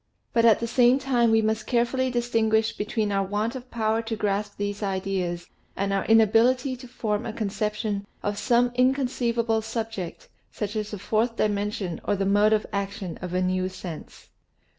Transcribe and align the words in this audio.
But 0.33 0.45
at 0.45 0.59
the 0.59 0.65
same 0.65 0.97
time 0.97 1.29
we 1.29 1.43
must 1.43 1.67
carefully 1.67 2.09
distinguish 2.09 2.71
between 2.75 3.11
our 3.11 3.23
want 3.23 3.53
of 3.55 3.69
power 3.69 4.01
to 4.01 4.15
grasp 4.15 4.57
these 4.57 4.81
ideas 4.81 5.45
and 5.75 5.93
our 5.93 6.05
inability 6.05 6.75
to 6.77 6.87
form 6.87 7.23
a 7.23 7.31
conception 7.31 8.07
of 8.23 8.39
some 8.39 8.71
inconceivable 8.73 9.61
sub 9.61 9.91
ject, 9.91 10.27
such 10.51 10.75
as 10.75 10.91
a 10.91 10.97
fourth 10.97 11.35
dimension 11.35 12.01
or 12.03 12.15
the 12.15 12.25
mode 12.25 12.51
of 12.51 12.65
action 12.73 13.19
of 13.21 13.35
a 13.35 13.43
new 13.43 13.69
sense. 13.69 14.29